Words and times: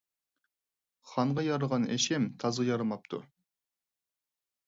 خانغا 1.09 1.43
يارىغان 1.47 1.85
ئېشىم 1.97 2.25
تازغا 2.43 2.67
يارىماپتۇ. 2.69 3.23